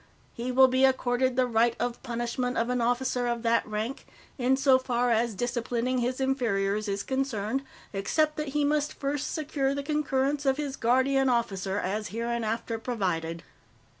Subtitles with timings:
[0.33, 4.07] "He will be accorded the right of punishment of an officer of that rank,
[4.39, 7.61] insofar as disciplining his inferiors is concerned,
[7.93, 13.43] except that he must first secure the concurrence of his Guardian Officer, as hereinafter provided.